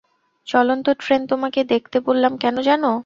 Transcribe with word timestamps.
চলন্ত 0.47 0.87
ট্রেন 0.99 1.21
তোমাকে 1.27 1.59
দেখতে 1.71 1.97
বললাম 2.07 2.33
কেন 2.37 2.55
জান? 2.61 2.83